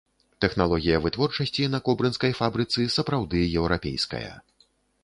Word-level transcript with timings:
Тэхналогія 0.43 1.01
вытворчасці 1.03 1.67
на 1.75 1.79
кобрынскай 1.91 2.35
фабрыцы 2.41 2.81
сапраўды 2.97 3.47
еўрапейская. 3.59 4.29